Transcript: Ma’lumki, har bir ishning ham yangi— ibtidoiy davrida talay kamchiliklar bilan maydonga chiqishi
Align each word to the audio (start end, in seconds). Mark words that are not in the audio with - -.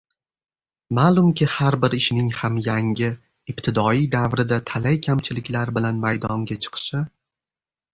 Ma’lumki, 0.99 1.47
har 1.57 1.77
bir 1.83 1.97
ishning 1.99 2.33
ham 2.39 2.57
yangi— 2.69 3.11
ibtidoiy 3.55 4.03
davrida 4.19 4.61
talay 4.75 5.01
kamchiliklar 5.11 5.77
bilan 5.81 6.05
maydonga 6.09 6.65
chiqishi 6.67 7.09